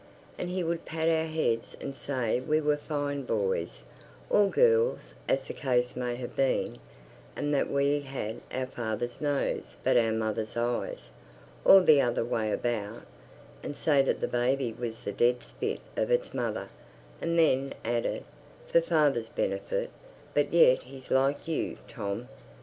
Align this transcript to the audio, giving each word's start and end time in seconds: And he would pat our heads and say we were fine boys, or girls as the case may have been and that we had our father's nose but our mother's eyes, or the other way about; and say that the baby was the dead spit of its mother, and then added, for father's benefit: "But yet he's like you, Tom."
And 0.35 0.49
he 0.49 0.63
would 0.63 0.83
pat 0.83 1.07
our 1.07 1.27
heads 1.27 1.77
and 1.79 1.95
say 1.95 2.39
we 2.39 2.59
were 2.59 2.75
fine 2.75 3.21
boys, 3.21 3.83
or 4.31 4.47
girls 4.49 5.13
as 5.29 5.45
the 5.45 5.53
case 5.53 5.95
may 5.95 6.15
have 6.15 6.35
been 6.35 6.79
and 7.35 7.53
that 7.53 7.69
we 7.69 7.99
had 7.99 8.41
our 8.51 8.65
father's 8.65 9.21
nose 9.21 9.75
but 9.83 9.97
our 9.97 10.11
mother's 10.11 10.57
eyes, 10.57 11.09
or 11.63 11.81
the 11.81 12.01
other 12.01 12.25
way 12.25 12.51
about; 12.51 13.03
and 13.61 13.75
say 13.75 14.01
that 14.01 14.21
the 14.21 14.27
baby 14.27 14.73
was 14.73 15.03
the 15.03 15.11
dead 15.11 15.43
spit 15.43 15.81
of 15.95 16.09
its 16.09 16.33
mother, 16.33 16.69
and 17.21 17.37
then 17.37 17.71
added, 17.85 18.23
for 18.65 18.81
father's 18.81 19.29
benefit: 19.29 19.91
"But 20.33 20.51
yet 20.51 20.81
he's 20.81 21.11
like 21.11 21.47
you, 21.47 21.77
Tom." 21.87 22.27